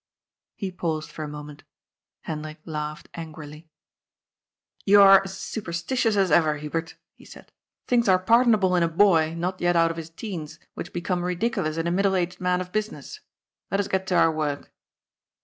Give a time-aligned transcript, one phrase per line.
[0.55, 1.61] He paused for a moment.
[2.21, 3.69] Hendrik laughed angrily.
[4.87, 7.51] 340 GOD'S FOOL." You are as superstitious as eyer, Hubert," he said."
[7.87, 11.23] Things are pardonable in a boy not yet out of his teens which be come
[11.23, 13.19] ridiculous in a middle aged man of business.
[13.69, 14.71] Let us get to our work."